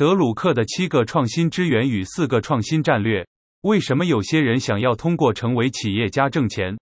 [0.00, 3.22] 德鲁克的七个创新支援与四个创新战略。
[3.60, 6.74] 为什么有些人想要通过成为企业家挣钱？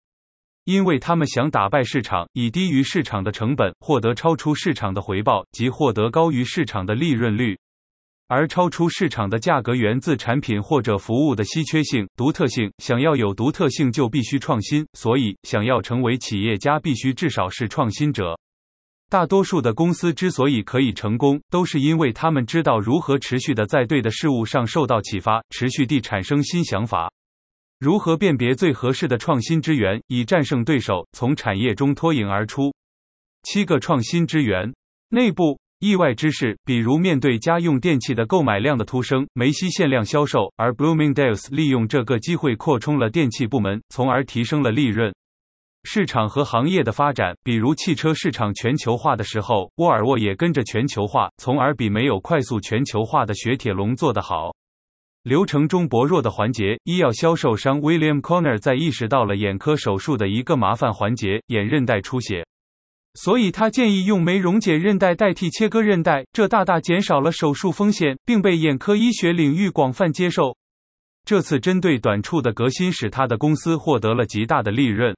[0.66, 7.58] 因为他们想打败市场，以低于市场的成本获得超出市场的回报，及获得高于市场的利润率。
[8.28, 12.72] 而超出市场的价格源自产品或者服务的稀缺性、独特性。
[12.78, 14.86] 想要有独特性，就必须创新。
[14.94, 18.38] 所以，想要成为企业家，必须至少是创新者。
[19.10, 27.12] 大多数的公司之所以可以成功，都是因为他们知道如何持续的在对的事物上受到启发，持续地产生新想法。
[27.80, 32.74] 如何辨别最合适的创新之源，以战胜对手，从产业中脱颖而出？
[33.44, 34.74] 七个创新之源：
[35.10, 35.60] 内部。
[35.80, 45.14] 意外之事，比如面对家用电器的购买量的突升，梅西限量销售，而 Bloomingdale's 利用这个机会扩充了电器部门，从而提升了利润。
[45.90, 54.54] 市场和行业的发展，比如汽车市场全球化的时候，沃尔沃也跟着全球化，从而比没有快速全球化的雪铁龙做得好。
[55.24, 62.46] 流程中薄弱的环节，医药销售商 William Corner 在意识到了眼科手术的一个麻烦环节——眼韧带出血。
[63.14, 70.58] 所以他建议用酶溶解韧带代替切割韧带，这大大减少了手术风险，并被眼科医学领域广泛接受。
[71.24, 75.16] 这次针对短处的革新使他的公司获得了极大的利润。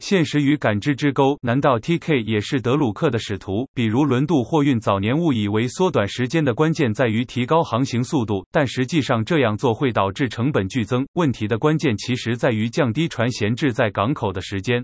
[0.00, 2.22] 现实与感知之沟，难道 T.K.
[2.22, 3.68] 也是德鲁克的使徒？
[3.74, 11.06] 比如轮渡货运早年误以为缩短时间的关键在于提高航行速度，但实际上这样做会导致成本剧增。
[11.12, 14.82] 问题的关键其实在于降低船闲置在港口的时间。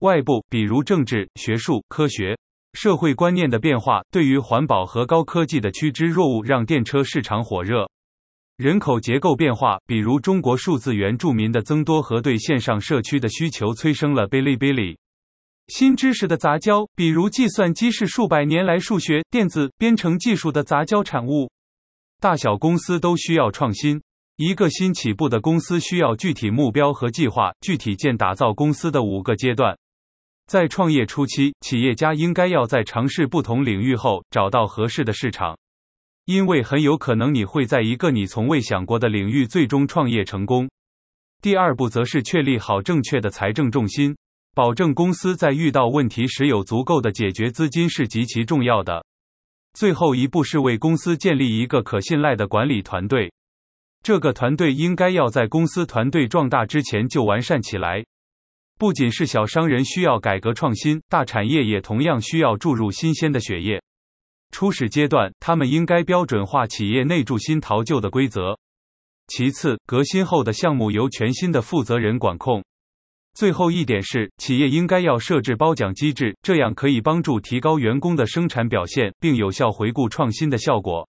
[0.00, 2.36] 外部，比如政治、学术、科学、
[2.74, 7.88] 社会观念的变化，对于环保和高科技的趋之若鹜，让电车市场火热。
[8.56, 14.96] 人口结构变化，比如中国数字原住民的增多和对线上社区的需求，催生了哔哩哔哩。
[15.66, 21.50] 新知识的杂交，比如计算机是数百年来数学、电子、编程技术的杂交产物。
[22.20, 24.00] 大小公司都需要创新。
[24.36, 29.76] 一个新起步的公司需要具体目标和计划，具体建打造公司的五个阶段。
[30.46, 35.56] 在创业初期，企业家应该要在尝试不同领域后找到合适的市场，
[36.26, 40.68] 因为很有可能你会在一个你从未想过的领域最终创业成功。
[41.42, 44.16] 第二步则是确立好正确的财政重心，
[44.54, 49.04] 保证公司在遇到问题时有足够的解决资金是极其重要的。
[49.74, 53.30] 最后一步是为公司建立一个可信赖的管理团队，
[54.02, 58.04] 这个团队应该要在公司团队壮大之前就完善起来。
[58.78, 63.82] 不仅是小商人需要改革创新，大产业也同样需要注入新鲜的血液。
[64.50, 68.58] 初始阶段，他们应该标准化企业内铸新淘旧的规则。
[69.26, 72.62] 其次，革新后的项目由全新的负责人管控。
[73.34, 81.08] 最后一点是，企业应该要设置褒奖机制，这样可以帮助提高员工的生产表现，并有效回顾创新的效果。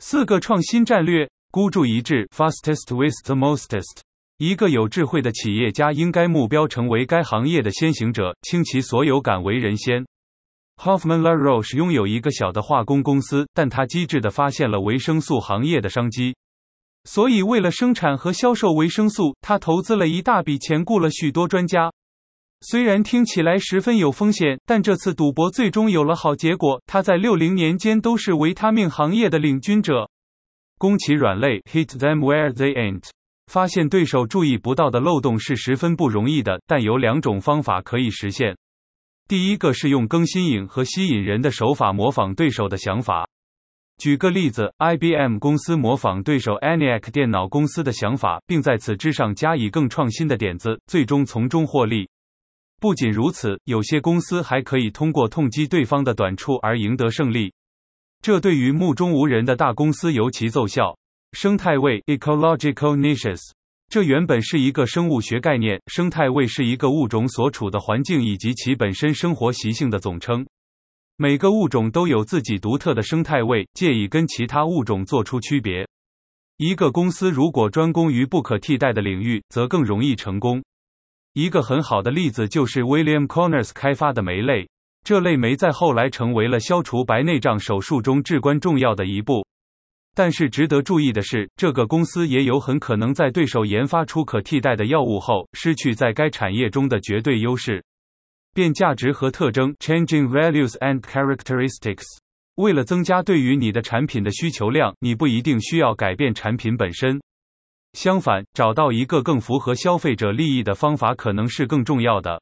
[0.00, 4.00] 四个创新战略：孤注一掷，fastest with the mostest。
[4.36, 10.04] 一个有智慧的企业家应该目标成为该行业的先行者，倾其所有敢为人先。
[10.82, 16.36] Hoffman La Roche 拥有一个小的化工公司，但他机智地发现了维生素行业的商机，
[17.04, 21.90] 所以为了生产和销售维生素，他投资了一大笔钱，雇了许多专家。
[22.60, 26.80] 虽然听起来十分有风险，但这次赌博最终有了好结果。
[26.86, 30.08] 他在六零年间都是维他命行业的领军者。
[30.78, 33.04] 攻其软肋，hit them where they ain't。
[33.46, 38.56] 发现对手注意不到的漏洞是十分不容易的，但有两种方法可以实现。
[39.28, 43.26] 第一个是用更新颖和吸引人的手法模仿对手的想法。
[43.98, 52.08] 举个例子，IBM 公司模仿对手 ENIAC 电脑公司的想法，并在此之上加以更创新的点子，最终从中获利。
[52.78, 57.52] 不仅如此，有些公司还可以通过痛击对方的短处而赢得胜利，
[58.22, 60.96] 这对于目中无人的大公司尤其奏效。
[61.32, 63.40] 生态位 （ecological niches）
[63.88, 65.80] 这原本是一个生物学概念。
[65.86, 70.46] 生态位是一个物种所处的环境以及其本身生活习性的总称。
[71.16, 75.86] 每个物种都有自己独特的生态位，借以跟其他物种做出区别。
[76.58, 80.62] 一个公司如果专攻于不可替代的领域，则更容易成功。
[81.32, 84.68] 一个很好的例子就是 William Connors 开发的酶类。
[85.04, 89.46] 这类酶在后来成为了消除白内障手术中至关重要的一步。
[90.16, 97.84] 但是值得注意的是，这个公司也有很可能在对手研发出可替代的药物后，失去在该产业中的绝对优势。
[98.54, 102.04] 变价值和特征 （changing values and characteristics）。
[102.54, 107.20] 为了增加对于你的产品的需求量，你不一定需要改变产品本身。
[107.92, 112.40] 相反，找到一个更符合消费者利益的方法可能是更重要的。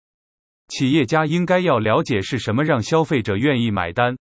[0.69, 4.17] 企业家应该要了解是什么让消费者愿意买单。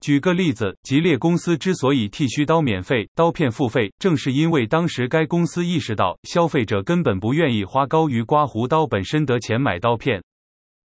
[0.00, 10.22] 举个例子，吉列公司之所以剃须刀免费，刀片付费，正是因为当时该公司意识到，消费者根本不愿意花高于刮胡刀本身的钱买刀片。